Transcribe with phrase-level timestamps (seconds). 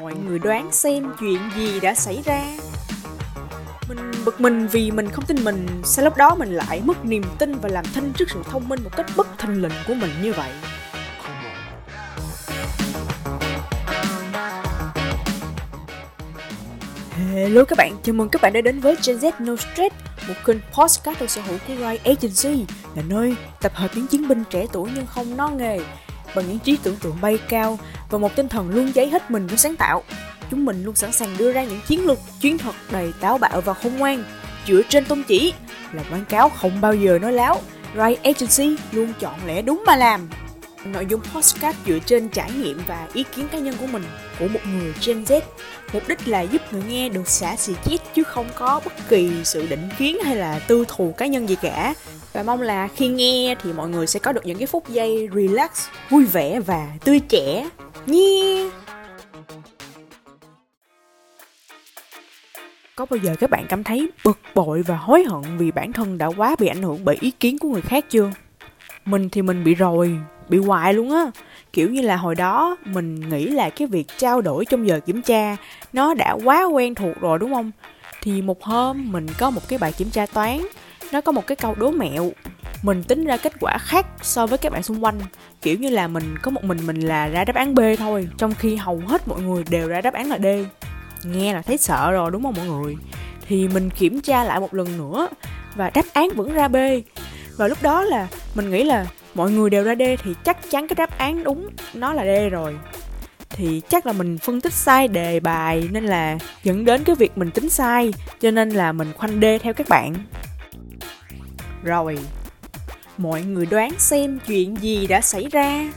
[0.00, 2.42] Mọi người đoán xem chuyện gì đã xảy ra.
[3.88, 7.22] Mình bực mình vì mình không tin mình Sao lúc đó mình lại mất niềm
[7.38, 10.10] tin và làm thinh trước sự thông minh một cách bất thình lình của mình
[10.22, 10.50] như vậy?
[17.32, 19.94] Hello các bạn, chào mừng các bạn đã đến với Gen Z No Stress
[20.28, 24.28] Một kênh podcast được sở hữu của Rai Agency Là nơi tập hợp những chiến
[24.28, 25.80] binh trẻ tuổi nhưng không no nghề.
[26.34, 27.78] Bằng những trí tưởng tượng bay cao
[28.10, 30.02] Và một tinh thần luôn cháy hết mình với sáng tạo
[30.50, 33.60] Chúng mình luôn sẵn sàng đưa ra những chiến lược, chiến thuật đầy táo bạo
[33.60, 34.24] và khôn ngoan
[34.66, 35.52] Dựa trên tôn chỉ
[35.92, 37.60] là quảng cáo không bao giờ nói láo
[37.94, 40.28] Right Agency luôn chọn lẽ đúng mà làm
[40.84, 44.02] Nội dung podcast dựa trên trải nghiệm và ý kiến cá nhân của mình
[44.38, 45.40] của một người Gen Z.
[45.92, 49.30] Mục đích là giúp người nghe được xả xì chít chứ không có bất kỳ
[49.44, 51.94] sự định kiến hay là tư thù cá nhân gì cả.
[52.32, 55.28] Và mong là khi nghe thì mọi người sẽ có được những cái phút giây
[55.34, 55.70] relax,
[56.10, 57.70] vui vẻ và tươi trẻ.
[58.06, 58.70] Nhé!
[62.96, 66.18] Có bao giờ các bạn cảm thấy bực bội và hối hận vì bản thân
[66.18, 68.30] đã quá bị ảnh hưởng bởi ý kiến của người khác chưa?
[69.04, 71.30] Mình thì mình bị rồi, bị hoài luôn á
[71.72, 75.22] kiểu như là hồi đó mình nghĩ là cái việc trao đổi trong giờ kiểm
[75.22, 75.56] tra
[75.92, 77.70] nó đã quá quen thuộc rồi đúng không
[78.22, 80.58] thì một hôm mình có một cái bài kiểm tra toán
[81.12, 82.32] nó có một cái câu đố mẹo.
[82.82, 85.20] Mình tính ra kết quả khác so với các bạn xung quanh.
[85.62, 88.54] Kiểu như là mình có một mình mình là ra đáp án b thôi, trong
[88.54, 90.46] khi hầu hết mọi người đều ra đáp án là d.
[91.24, 92.96] Nghe là thấy sợ rồi, đúng không mọi người?
[93.48, 95.28] Thì mình kiểm tra lại một lần nữa,
[95.76, 96.76] và đáp án vẫn ra b.
[97.56, 100.88] Và lúc đó là mình nghĩ là mọi người đều ra D thì chắc chắn
[100.88, 102.76] cái đáp án đúng nó là D rồi.
[103.50, 107.38] Thì chắc là mình phân tích sai đề bài nên là dẫn đến cái việc
[107.38, 110.14] mình tính sai, cho nên là mình khoanh D theo các bạn
[111.84, 112.18] rồi,
[113.16, 115.92] mọi người đoán xem chuyện gì đã xảy ra.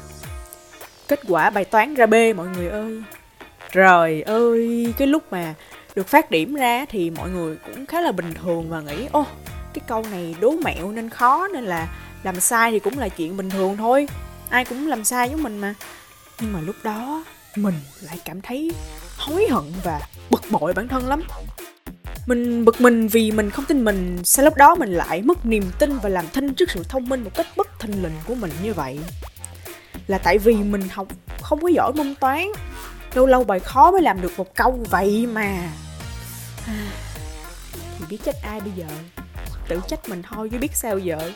[1.07, 3.03] Kết quả bài toán ra B, mọi người ơi.
[3.71, 5.53] Trời ơi, cái lúc mà
[5.95, 9.25] được phát điểm ra thì mọi người cũng khá là bình thường và nghĩ, ô,
[9.73, 11.87] cái câu này đố mẹo nên khó, nên là
[12.23, 14.07] làm sai thì cũng là chuyện bình thường thôi.
[14.49, 15.75] Ai cũng làm sai giống mình mà.
[16.41, 17.23] Nhưng mà lúc đó,
[17.55, 18.71] mình lại cảm thấy
[19.17, 21.23] hối hận và bực bội bản thân lắm
[22.25, 25.63] mình bực mình vì mình không tin mình sao lúc đó mình lại mất niềm
[25.79, 28.51] tin và làm thinh trước sự thông minh một cách bất thình lình của mình
[28.63, 28.99] như vậy.
[30.07, 31.07] Là tại vì mình học
[31.41, 32.47] không có giỏi môn toán,
[33.13, 35.69] lâu lâu bài khó mới làm được một câu vậy mà.
[37.99, 38.85] Thì biết trách ai bây giờ?
[39.67, 41.31] Tự trách mình thôi chứ biết sao giờ?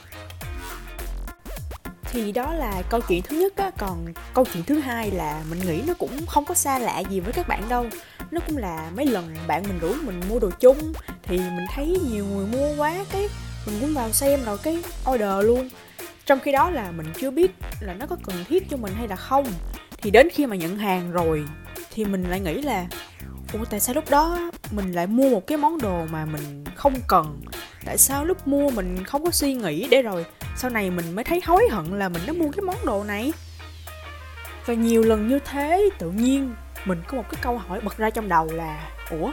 [2.12, 5.60] Thì đó là câu chuyện thứ nhất á, còn câu chuyện thứ hai là mình
[5.60, 7.86] nghĩ nó cũng không có xa lạ gì với các bạn đâu
[8.32, 10.94] nó cũng là mấy lần bạn mình rủ mình mua đồ chung,
[11.24, 13.28] thì mình thấy nhiều người mua quá cái
[13.66, 15.70] mình cũng vào xem rồi cái order luôn.
[16.26, 17.52] Trong khi đó là mình chưa biết
[17.82, 19.46] là nó có cần thiết cho mình hay là không.
[19.98, 21.46] Thì đến khi mà nhận hàng rồi,
[21.92, 22.86] thì mình lại nghĩ là,
[23.54, 26.94] ủa, tại sao lúc đó mình lại mua một cái món đồ mà mình không
[27.08, 27.42] cần?
[27.86, 30.26] Tại sao lúc mua mình không có suy nghĩ để rồi
[30.58, 33.34] sau này mình mới thấy hối hận là mình đã mua cái món đồ này?
[34.66, 36.56] Và nhiều lần như thế, tự nhiên
[36.88, 39.32] mình có một cái câu hỏi bật ra trong đầu là ủa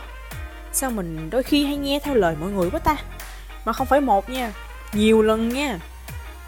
[0.72, 2.96] sao mình đôi khi hay nghe theo lời mọi người quá ta?
[3.64, 4.52] Mà không phải một nha
[4.92, 5.78] nhiều lần nha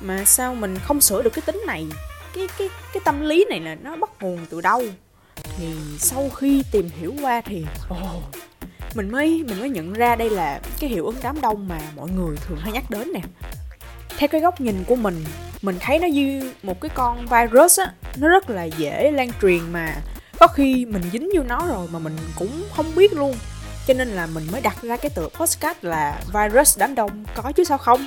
[0.00, 1.86] mà sao mình không sửa được cái tính này?
[2.34, 4.82] Cái cái cái tâm lý này là nó bắt nguồn từ đâu?
[5.56, 8.22] Thì sau khi tìm hiểu qua thì oh,
[8.94, 12.08] mình mới mình mới nhận ra đây là cái hiệu ứng đám đông mà mọi
[12.10, 13.20] người thường hay nhắc đến nè.
[14.16, 15.24] Theo cái góc nhìn của mình
[15.62, 19.72] mình thấy nó như một cái con virus á nó rất là dễ lan truyền
[19.72, 19.96] mà
[20.40, 23.36] có khi mình dính vô nó rồi mà mình cũng không biết luôn.
[23.86, 27.52] Cho nên là mình mới đặt ra cái tựa postcard là virus đám đông có
[27.52, 28.06] chứ sao không?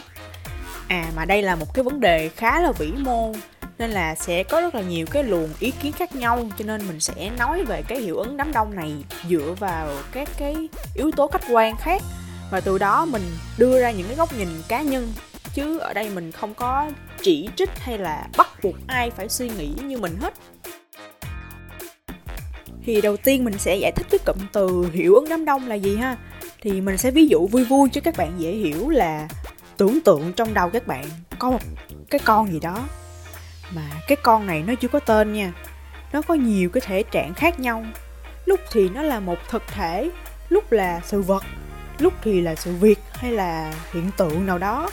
[0.87, 3.33] À mà đây là một cái vấn đề khá là vĩ mô,
[3.77, 6.47] nên là sẽ có rất là nhiều cái luồng ý kiến khác nhau.
[6.57, 8.93] Cho nên mình sẽ nói về cái hiệu ứng đám đông này
[9.29, 10.55] dựa vào các cái
[10.95, 12.01] yếu tố khách quan khác.
[12.51, 13.23] Và từ đó mình
[13.57, 15.13] đưa ra những cái góc nhìn cá nhân,
[15.53, 16.91] chứ ở đây mình không có
[17.21, 20.33] chỉ trích hay là bắt buộc ai phải suy nghĩ như mình hết
[22.89, 25.75] thì đầu tiên mình sẽ giải thích cái cụm từ hiệu ứng đám đông là
[25.75, 26.17] gì ha.
[26.61, 29.27] Thì mình sẽ ví dụ vui vui cho các bạn dễ hiểu là
[29.77, 31.05] tưởng tượng trong đầu các bạn
[31.39, 31.59] có một
[32.09, 32.87] cái con gì đó.
[33.75, 35.53] Mà cái con này nó chưa có tên nha,
[36.13, 37.85] nó có nhiều cái thể trạng khác nhau.
[38.45, 40.09] Lúc thì nó là một thực thể,
[40.49, 41.43] lúc là sự vật,
[41.99, 44.89] lúc thì là sự việc hay là hiện tượng nào đó.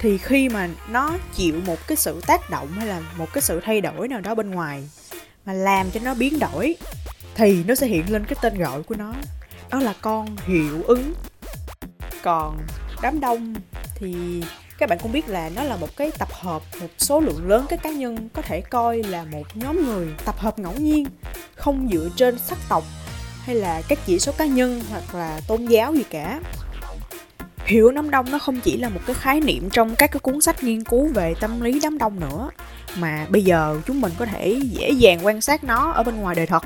[0.00, 3.60] Thì khi mà nó chịu một cái sự tác động hay là một cái sự
[3.64, 4.88] thay đổi nào đó bên ngoài,
[5.46, 6.76] mà làm cho nó biến đổi
[7.36, 9.14] thì nó sẽ hiện lên cái tên gọi của nó.
[9.70, 11.14] Đó là con hiệu ứng.
[12.22, 12.58] Còn
[13.02, 13.54] đám đông
[13.94, 14.42] thì
[14.78, 17.66] các bạn cũng biết là nó là một cái tập hợp, một số lượng lớn
[17.68, 21.06] các cá nhân có thể coi là một nhóm người tập hợp ngẫu nhiên,
[21.56, 22.84] không dựa trên sắc tộc
[23.42, 26.40] hay là các chỉ số cá nhân hoặc là tôn giáo gì cả.
[27.64, 30.40] Hiểu đám đông nó không chỉ là một cái khái niệm trong các cái cuốn
[30.40, 32.50] sách nghiên cứu về tâm lý đám đông nữa,
[32.98, 36.34] mà bây giờ chúng mình có thể dễ dàng quan sát nó ở bên ngoài
[36.34, 36.64] đời thật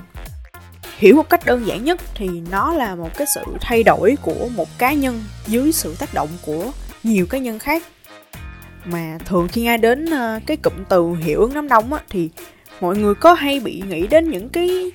[1.01, 4.49] hiểu một cách đơn giản nhất thì nó là một cái sự thay đổi của
[4.55, 7.83] một cá nhân dưới sự tác động của nhiều cá nhân khác.
[8.85, 12.31] Mà thường khi nghe đến ờ, cái cụm từ hiệu ứng đám đông á, thì
[12.81, 14.93] mọi người có hay bị nghĩ đến những cái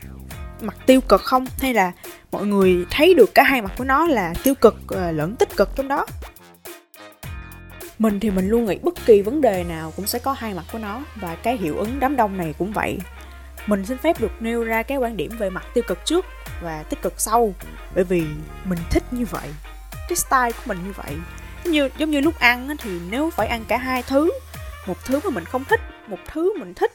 [0.61, 1.45] mặt tiêu cực không?
[1.59, 1.91] Hay là
[2.31, 5.57] mọi người thấy được cả hai mặt của nó là tiêu cực ờ, lẫn tích
[5.57, 6.05] cực trong đó?
[7.99, 10.65] Mình thì mình luôn nghĩ bất kỳ vấn đề nào cũng sẽ có hai mặt
[10.71, 12.97] của nó, và cái hiệu ứng đám đông này cũng vậy
[13.67, 16.25] mình xin phép được nêu ra cái quan điểm về mặt tiêu cực trước
[16.61, 17.53] và tích cực sau.
[17.95, 18.23] Bởi vì
[18.65, 19.49] mình thích như vậy,
[19.91, 21.15] cái style của mình như vậy.
[21.63, 24.31] Giống như giống như lúc ăn thì nếu phải ăn cả hai thứ,
[24.87, 26.91] một thứ mà mình không thích, một thứ mình thích,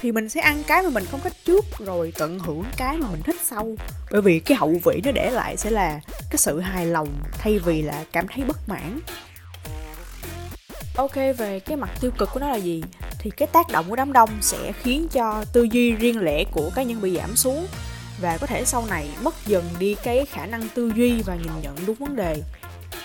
[0.00, 3.06] thì mình sẽ ăn cái mà mình không thích trước, rồi tận hưởng cái mà
[3.10, 3.68] mình thích sau.
[4.10, 6.00] Bởi vì cái hậu vị nó để lại sẽ là
[6.30, 8.98] cái sự hài lòng thay vì là cảm thấy bất mãn.
[10.96, 12.82] Ok, về cái mặt tiêu cực của nó là gì?
[13.24, 16.70] Thì cái tác động của đám đông sẽ khiến cho tư duy riêng lẻ của
[16.74, 17.66] cá nhân bị giảm xuống.
[18.20, 21.52] Và có thể sau này mất dần đi cái khả năng tư duy và nhìn
[21.62, 22.42] nhận đúng vấn đề.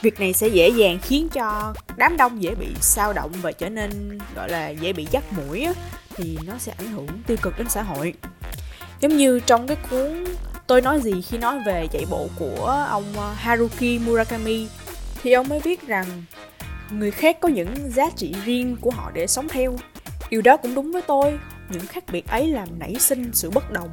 [0.02, 3.70] Việc này sẽ dễ dàng khiến cho đám đông dễ bị sao động và trở
[3.70, 5.74] nên gọi là dễ bị dắt mũi á,
[6.16, 8.14] thì nó sẽ ảnh hưởng tiêu cực đến xã hội.
[9.00, 10.26] Giống như trong cái cuốn
[10.68, 14.68] tôi nói gì khi nói về chạy bộ của ông ờ, Haruki Murakami
[15.24, 16.06] thì ông mới viết rằng
[16.92, 19.78] người khác có những giá trị riêng của họ để sống theo
[20.30, 21.40] điều đó cũng đúng với tôi.
[21.70, 23.90] Những khác biệt ấy làm nảy sinh sự bất đồng.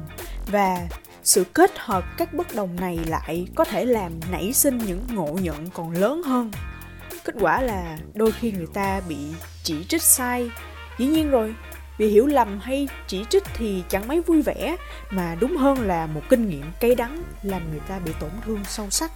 [0.47, 0.87] Và
[1.23, 5.37] sự kết hợp các bất đồng này lại có thể làm nảy sinh những ngộ
[5.41, 6.51] nhận còn lớn hơn.
[7.23, 9.17] Kết quả là đôi khi người ta bị
[9.63, 10.51] chỉ trích sai.
[10.97, 11.55] Dĩ nhiên rồi
[11.99, 14.75] bị hiểu lầm hay chỉ trích thì chẳng mấy vui vẻ,
[15.09, 18.59] mà đúng hơn là một kinh nghiệm cay đắng làm người ta bị tổn thương
[18.63, 19.11] sâu sắc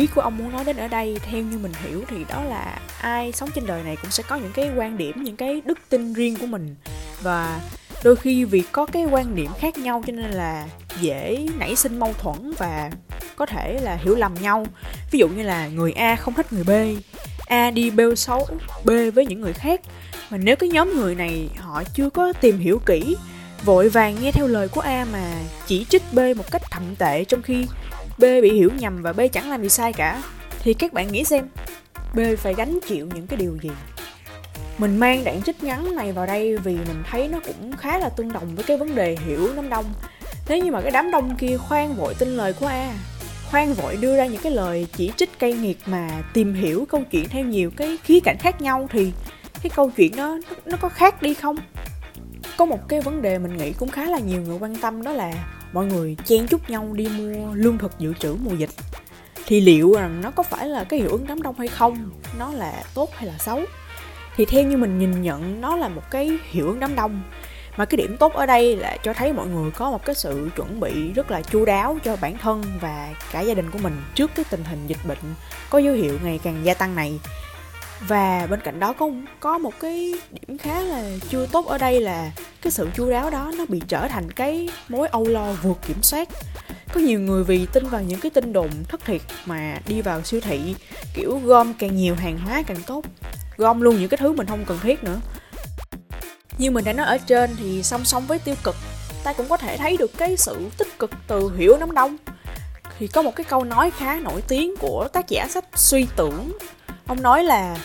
[0.00, 2.78] ý của ông muốn nói đến ở đây, theo như mình hiểu thì đó là
[3.00, 5.78] ai sống trên đời này cũng sẽ có những cái quan điểm, những cái đức
[5.88, 6.74] tin riêng của mình.
[7.22, 7.60] Và
[8.04, 10.66] đôi khi vì có cái quan điểm khác nhau cho nên là
[11.00, 12.90] dễ nảy sinh mâu thuẫn và
[13.36, 14.66] có thể là hiểu lầm nhau.
[15.10, 16.70] Ví dụ như là người a không thích người b,
[17.46, 18.48] a đi bêu xấu
[18.84, 19.80] b với những người khác.
[20.30, 23.16] Mà nếu cái nhóm người này họ chưa có tìm hiểu kỹ,
[23.64, 25.32] vội vàng nghe theo lời của a mà
[25.66, 27.66] chỉ trích b một cách thậm tệ trong khi
[28.20, 30.22] b bị hiểu nhầm và b chẳng làm gì sai cả,
[30.62, 31.48] thì các bạn nghĩ xem,
[32.14, 33.70] b phải gánh chịu những cái điều gì?
[34.78, 38.08] Mình mang đoạn trích ngắn này vào đây vì mình thấy nó cũng khá là
[38.08, 39.84] tương đồng với cái vấn đề hiểu đám đông.
[40.46, 42.92] Thế nhưng mà cái đám đông kia khoan vội tin lời của a.
[43.50, 47.02] Khoan vội đưa ra những cái lời chỉ trích cay nghiệt mà tìm hiểu câu
[47.10, 49.12] chuyện theo nhiều cái khía cạnh khác nhau thì
[49.62, 51.56] cái câu chuyện đó, nó có khác đi không?
[52.56, 55.12] Có một cái vấn đề mình nghĩ cũng khá là nhiều người quan tâm đó
[55.12, 55.32] là
[55.72, 58.70] mọi người chen chúc nhau đi mua lương thực dự trữ mùa dịch.
[59.46, 62.10] Thì liệu rằng nó có phải là cái hiệu ứng đám đông hay không?
[62.38, 63.62] Nó là tốt hay là xấu?
[64.36, 67.22] Thì theo như mình nhìn nhận, nó là một cái hiệu ứng đám đông.
[67.76, 70.50] Mà cái điểm tốt ở đây là cho thấy mọi người có một cái sự
[70.56, 74.02] chuẩn bị rất là chu đáo cho bản thân và cả gia đình của mình
[74.14, 75.18] trước cái tình hình dịch bệnh
[75.70, 77.20] có dấu hiệu ngày càng gia tăng này
[78.08, 79.10] và bên cạnh đó có
[79.40, 82.30] có một cái điểm khá là chưa tốt ở đây là
[82.62, 86.02] cái sự chu đáo đó nó bị trở thành cái mối âu lo vượt kiểm
[86.02, 86.28] soát.
[86.94, 90.22] Có nhiều người vì tin vào những cái tin đồn thất thiệt mà đi vào
[90.22, 90.74] siêu thị,
[91.14, 93.04] kiểu, gom càng nhiều hàng hóa càng tốt,
[93.56, 95.20] gom luôn những cái thứ mình không cần thiết nữa.
[96.58, 98.76] Như mình đã nói ở trên thì song song với tiêu cực,
[99.24, 102.16] ta cũng có thể thấy được cái sự tích cực từ hiểu nắm đông
[102.98, 106.52] thì có một cái câu nói khá nổi tiếng của tác giả sách suy tưởng
[107.10, 107.76] ông nói là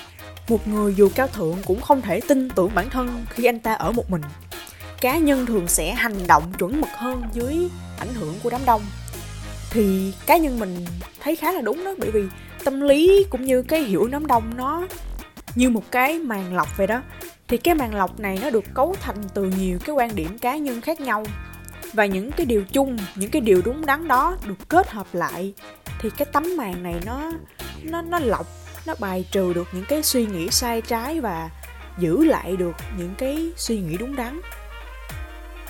[0.50, 3.74] một người dù cao thượng cũng không thể tin tưởng bản thân khi anh ta
[3.74, 4.22] ở một mình.
[5.02, 8.82] Cá nhân thường sẽ hành động chuẩn mực hơn dưới ảnh hưởng của đám đông.
[9.70, 10.86] Thì cá nhân mình
[11.20, 12.24] thấy khá là đúng đó, bởi vì
[12.64, 14.88] tâm lý cũng như cái hiểu đám đông nó
[15.56, 17.02] như một cái màn lọc vậy đó.
[17.48, 20.58] Thì cái màn lọc này nó được cấu thành từ nhiều cái quan điểm cá
[20.58, 21.24] nhân khác nhau.
[21.94, 25.54] Và những cái điều chung, những cái điều đúng đắn đó được kết hợp lại,
[26.00, 27.32] thì cái tấm màn này nó
[27.84, 28.48] nó nó lọc
[28.86, 31.50] nó bài trừ được những cái suy nghĩ sai trái và
[31.98, 34.42] giữ lại được những cái suy nghĩ đúng đắn.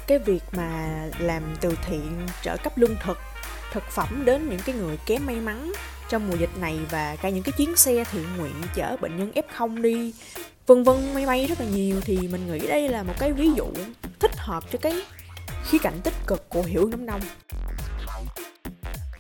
[0.08, 3.18] Cái việc mà làm từ thiện trợ cấp lương thực
[3.72, 5.72] thực phẩm đến những cái người kém may mắn
[6.10, 9.32] trong mùa dịch này và cả những cái chuyến xe thiện nguyện chở bệnh nhân
[9.36, 10.14] F0 đi,
[10.68, 13.50] vân vân, may may rất là nhiều, thì mình nghĩ đây là một cái ví
[13.56, 13.68] dụ
[14.20, 14.94] thích hợp cho cái
[15.70, 17.22] khía cạnh tích cực của hiểu đám đông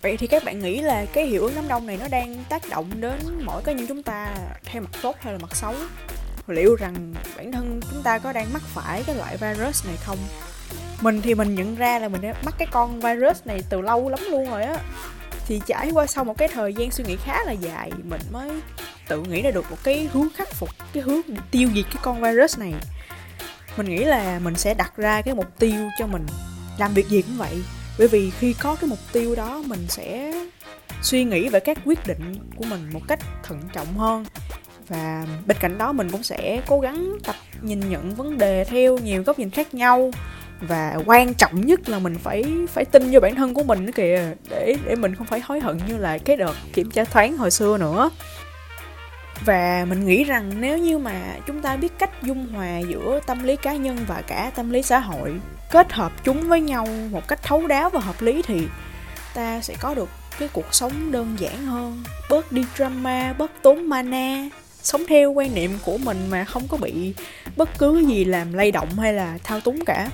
[0.05, 2.69] Vậy thì các bạn nghĩ là cái hiệu ứng đám đông này nó đang tác
[2.69, 5.74] động đến mỗi cá nhân chúng ta theo mặt tốt hay là mặt xấu?
[6.47, 10.17] Liệu rằng bản thân chúng ta có đang mắc phải cái loại virus này không?
[11.01, 14.09] Mình thì mình nhận ra là mình đã mắc cái con virus này từ lâu
[14.09, 14.77] lắm luôn rồi á
[15.47, 18.50] Thì trải qua sau một cái thời gian suy nghĩ khá là dài, Mình mới
[19.07, 21.21] tự nghĩ ra được một cái hướng khắc phục, Cái hướng
[21.51, 22.74] tiêu diệt cái con virus này
[23.77, 26.25] Mình nghĩ là mình sẽ đặt ra cái mục tiêu cho mình,
[26.77, 27.62] Làm việc gì cũng vậy
[27.97, 30.33] bởi vì khi có cái mục tiêu đó, mình sẽ
[31.01, 34.25] suy nghĩ về các quyết định của mình một cách thận trọng hơn.
[34.87, 38.97] Và bên cạnh đó, mình cũng sẽ cố gắng tập nhìn nhận vấn đề theo
[38.97, 40.11] nhiều góc nhìn khác nhau.
[40.61, 43.91] Và quan trọng nhất là mình phải phải tin vô bản thân của mình nữa
[43.95, 47.37] kìa, để để mình không phải hối hận như là cái đợt kiểm tra thoáng
[47.37, 48.09] hồi xưa nữa.
[49.45, 53.43] Và mình nghĩ rằng nếu như mà chúng ta biết cách dung hòa giữa tâm
[53.43, 55.33] lý cá nhân và cả tâm lý xã hội
[55.72, 58.67] kết hợp chúng với nhau một cách thấu đáo và hợp lý thì
[59.34, 63.89] ta sẽ có được cái cuộc sống đơn giản hơn bớt đi drama bớt tốn
[63.89, 64.50] mana
[64.81, 67.13] sống theo quan niệm của mình mà không có bị
[67.57, 70.10] bất cứ gì làm lay động hay là thao túng cả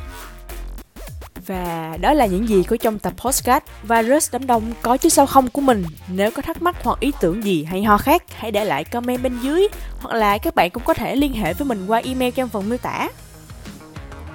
[1.48, 5.26] và đó là những gì có trong tập postcard Virus đám đông có chứ sao
[5.26, 5.84] không của mình.
[6.08, 9.24] Nếu có thắc mắc hoặc ý tưởng gì hay ho khác, hãy để lại comment
[9.24, 9.68] bên dưới.
[10.00, 12.70] Hoặc là các bạn cũng có thể liên hệ với mình qua email trong phần
[12.70, 13.10] miêu tả.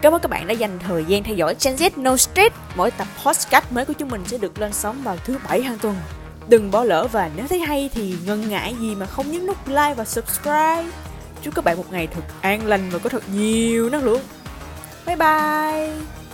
[0.02, 2.54] Cảm ơn các bạn đã dành thời gian theo dõi Gen Z No Stress.
[2.76, 5.78] Mỗi tập podcast mới của chúng mình sẽ được lên sóng vào thứ bảy hàng
[5.78, 5.96] tuần.
[6.48, 9.68] Đừng bỏ lỡ và nếu thấy hay thì ngần ngại gì mà không nhấn nút
[9.68, 10.86] like và subscribe.
[11.42, 14.22] Chúc các bạn một ngày thật an lành và có thật nhiều năng lượng.
[15.06, 16.25] Bye bye!